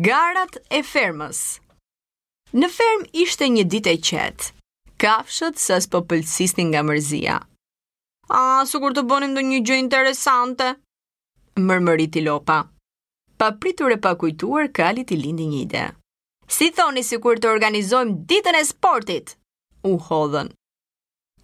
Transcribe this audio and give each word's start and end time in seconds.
Garat 0.00 0.56
e 0.72 0.78
fermës 0.82 1.60
Në 2.56 2.68
ferm 2.72 3.02
ishte 3.12 3.44
një 3.52 3.64
ditë 3.68 3.90
e 3.90 3.98
qetë. 4.00 4.46
Kafshët 4.96 5.58
sës 5.60 5.84
po 5.86 6.00
nga 6.08 6.80
mërzia. 6.82 7.36
A, 8.30 8.64
sukur 8.64 8.94
të 8.96 9.02
bonim 9.04 9.34
ndonjë 9.34 9.58
gjë 9.68 9.76
interesante, 9.82 10.70
mërmëriti 11.56 12.24
Lopa. 12.24 12.70
Pa 13.36 13.52
pritur 13.52 13.92
e 13.92 13.98
pa 13.98 14.14
kujtuar, 14.16 14.72
Kalit 14.72 15.10
i 15.10 15.16
lindi 15.20 15.46
një 15.46 15.60
ide. 15.62 15.84
Si 16.48 16.70
thoni 16.72 17.02
sikur 17.04 17.36
të 17.38 17.50
organizojmë 17.52 18.16
ditën 18.32 18.56
e 18.56 18.64
sportit? 18.64 19.36
U 19.84 19.98
hodhën. 19.98 20.48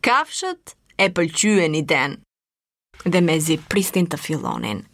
Kafshët 0.01 0.73
e 0.97 1.11
pëlqyen 1.13 1.77
den 1.85 2.17
Dhe 3.05 3.21
mezi 3.21 3.59
pristin 3.69 4.07
të 4.09 4.17
fillonin. 4.17 4.87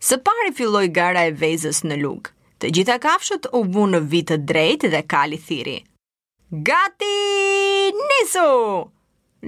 Së 0.00 0.22
pari 0.24 0.54
filloi 0.56 0.88
gara 0.88 1.26
e 1.28 1.34
vezës 1.34 1.84
në 1.84 2.00
lukë 2.00 2.32
të 2.64 2.70
gjitha 2.72 2.94
kafshët 3.04 3.44
u 3.58 3.58
bunë 3.68 3.92
në 3.92 4.06
vitë 4.12 4.36
drejtë 4.50 4.88
dhe 4.94 5.00
kali 5.12 5.36
thiri. 5.46 5.74
Gati 6.64 7.10
nisu! 7.92 8.44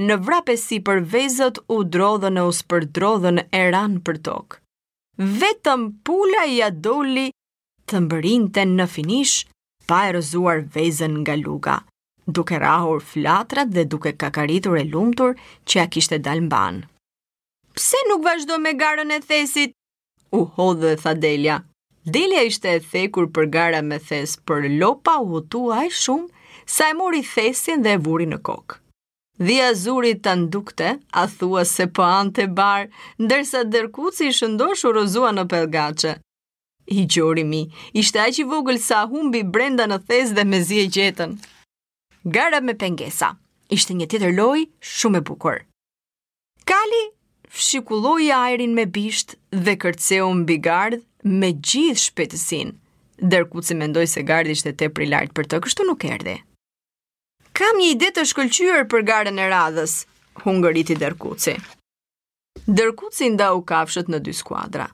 Në 0.04 0.16
vrape 0.26 0.56
si 0.60 0.82
për 0.84 0.98
vezët 1.14 1.62
u 1.72 1.78
drodhën 1.94 2.36
e 2.36 2.42
us 2.50 2.58
drodhën 2.68 3.40
e 3.56 3.62
ranë 3.72 4.02
për 4.04 4.18
tokë. 4.26 4.58
Vetëm 5.40 5.86
pula 6.04 6.42
i 6.52 6.58
adoli 6.66 7.30
të 7.88 8.00
mbërin 8.04 8.44
të 8.54 8.64
në 8.74 8.86
finish 8.96 9.46
pa 9.88 10.00
e 10.08 10.10
rëzuar 10.18 10.60
vezën 10.76 11.14
nga 11.22 11.36
luga, 11.40 11.76
duke 12.28 12.58
rahur 12.60 13.00
flatrat 13.00 13.72
dhe 13.76 13.86
duke 13.88 14.12
kakaritur 14.20 14.76
e 14.76 14.84
lumtur 14.92 15.32
që 15.64 15.80
a 15.84 15.86
kishte 15.88 16.20
dalë 16.28 16.48
banë. 16.52 16.84
Pse 17.72 17.96
nuk 18.10 18.20
vazhdo 18.28 18.58
me 18.60 18.74
garën 18.76 19.10
e 19.16 19.20
thesit? 19.24 19.72
U 20.36 20.44
hodhë 20.56 20.90
dhe 20.92 20.98
thadelja. 21.06 21.62
Delia 22.06 22.44
ishte 22.46 22.68
e 22.70 22.78
thekur 22.80 23.26
për 23.34 23.48
gara 23.50 23.80
me 23.82 23.96
thes, 23.98 24.36
për 24.46 24.68
lopa 24.80 25.16
u 25.22 25.30
hutua 25.32 25.80
e 25.88 25.88
shumë, 25.90 26.28
sa 26.70 26.86
e 26.92 26.94
mori 26.94 27.22
thesin 27.26 27.80
dhe 27.82 27.96
e 27.96 27.98
vuri 28.06 28.28
në 28.30 28.38
kokë. 28.46 28.76
Dhia 29.46 29.72
zuri 29.74 30.12
të 30.22 30.34
ndukte, 30.44 30.92
a 31.10 31.24
thua 31.32 31.64
se 31.66 31.88
po 31.98 32.06
ante 32.06 32.46
barë, 32.58 32.86
ndërsa 33.26 33.64
dërkuci 33.72 34.28
i 34.30 34.36
shëndosh 34.38 34.84
u 34.86 34.92
rozua 35.00 35.32
në 35.34 35.44
pelgache. 35.50 36.12
I 36.96 37.02
gjori 37.10 37.42
mi, 37.44 37.64
ishte 37.98 38.22
aq 38.22 38.38
i 38.38 38.46
vogël 38.52 38.78
sa 38.80 39.02
humbi 39.10 39.42
brenda 39.42 39.88
në 39.90 39.98
thes 40.06 40.30
dhe 40.38 40.46
me 40.46 40.62
zi 40.68 40.84
e 40.84 40.86
gjetën. 40.98 41.34
Gara 42.24 42.62
me 42.62 42.76
pengesa, 42.84 43.32
ishte 43.74 43.98
një 43.98 44.06
tjetër 44.12 44.36
loj 44.38 44.62
shumë 44.94 45.18
e 45.18 45.26
bukur. 45.26 45.58
Kali 46.70 47.04
e 48.26 48.32
ajrin 48.34 48.72
me 48.74 48.84
bisht 48.86 49.36
dhe 49.50 49.74
kërceu 49.80 50.30
mbi 50.34 50.56
gardh 50.62 51.02
me 51.26 51.50
gjithë 51.58 52.02
shpejtësinë, 52.06 52.72
ndërkuçi 53.26 53.74
mendoj 53.80 54.04
se 54.06 54.22
gardi 54.28 54.54
ishte 54.54 54.72
tepër 54.78 55.06
i 55.06 55.08
lartë 55.10 55.34
për 55.34 55.48
të, 55.50 55.58
kështu 55.64 55.86
nuk 55.88 56.04
erdhi. 56.06 56.36
Kam 57.56 57.80
një 57.80 57.88
ide 57.96 58.12
të 58.14 58.24
shkëlqyer 58.30 58.86
për 58.92 59.04
garën 59.10 59.38
e 59.42 59.48
radhës, 59.50 59.96
hungëriti 60.44 60.96
Derkuci. 61.00 61.56
Derkuci 62.66 63.32
nda 63.34 63.50
u 63.58 63.64
kafshët 63.66 64.10
në 64.12 64.20
dy 64.26 64.34
skuadra. 64.36 64.86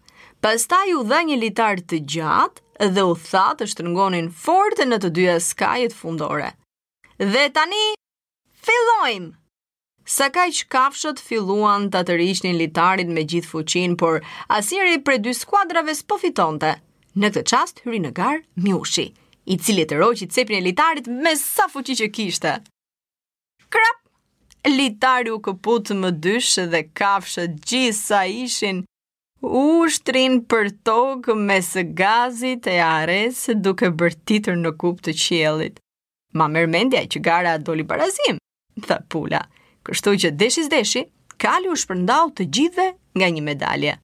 Pastaj 0.43 0.95
u 1.01 1.05
dha 1.07 1.21
një 1.29 1.37
litar 1.43 1.83
të 1.85 2.01
gjatë 2.15 2.89
dhe 2.97 3.05
u 3.07 3.13
tha 3.29 3.51
të 3.59 3.69
shtrëngonin 3.75 4.31
fort 4.45 4.81
në 4.89 5.03
të 5.05 5.13
dyja 5.19 5.37
skajet 5.43 5.95
fundore. 5.95 6.49
Dhe 7.21 7.45
tani 7.55 7.85
fillojmë. 8.67 9.31
Sa 10.05 10.29
ka 10.35 10.49
që 10.51 10.67
kafshët 10.73 11.21
filluan 11.23 11.85
të 11.93 12.01
të 12.09 12.15
rishnin 12.19 12.57
litarit 12.59 13.07
me 13.15 13.23
gjithë 13.31 13.49
fuqin, 13.53 13.93
por 14.01 14.23
asiri 14.51 14.97
për 15.07 15.21
dy 15.23 15.35
skuadrave 15.41 15.95
s'po 15.95 16.17
fitonte. 16.19 16.73
Në 17.15 17.31
këtë 17.35 17.45
qast, 17.53 17.83
hyri 17.85 18.01
në 18.03 18.11
gar, 18.17 18.41
mjushi, 18.65 19.05
i 19.53 19.59
cili 19.63 19.85
të 19.87 20.01
roqit 20.01 20.35
cepin 20.35 20.59
e 20.59 20.65
litarit 20.65 21.07
me 21.23 21.37
sa 21.39 21.69
fuqi 21.71 21.95
që 22.01 22.09
kishte. 22.17 22.57
Krap! 23.71 23.99
Litari 24.73 25.31
u 25.35 25.39
këput 25.43 25.93
më 25.99 26.11
dysh 26.25 26.57
dhe 26.73 26.83
kafshët 26.99 27.71
sa 27.99 28.25
ishin 28.31 28.83
u 29.43 29.65
shtrin 29.91 30.41
për 30.51 30.71
tokë 30.87 31.35
me 31.47 31.59
së 31.67 31.83
gazit 31.99 32.67
e 32.71 32.79
ares 32.89 33.45
duke 33.65 33.91
bërtitër 34.03 34.55
në 34.63 34.73
kup 34.83 35.01
të 35.03 35.13
qjelit. 35.23 35.79
Ma 36.39 36.47
mërmendja 36.49 37.07
që 37.11 37.19
gara 37.29 37.57
doli 37.59 37.83
li 37.83 38.39
tha 38.87 38.99
pula. 39.03 39.03
Pula 39.15 39.43
kështu 39.87 40.13
që 40.23 40.31
deshi 40.41 40.65
s'deshi, 40.67 41.03
kali 41.43 41.71
u 41.73 41.77
shpërndau 41.83 42.31
të 42.39 42.47
gjithve 42.57 42.89
nga 43.19 43.29
një 43.37 43.45
medalje. 43.49 43.95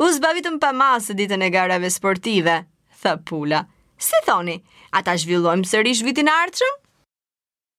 U 0.00 0.08
zbavitëm 0.16 0.58
pa 0.62 0.72
masë 0.76 1.16
ditën 1.20 1.44
e 1.48 1.52
garave 1.56 1.90
sportive, 1.92 2.56
tha 3.02 3.16
pula. 3.28 3.64
Si 4.06 4.20
thoni, 4.26 4.56
ata 4.96 5.16
zhvillojmë 5.24 5.72
sërish 5.72 6.04
vitin 6.08 6.32
artëshëm? 6.40 6.85